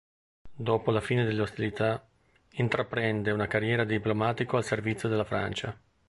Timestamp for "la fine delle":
0.89-1.41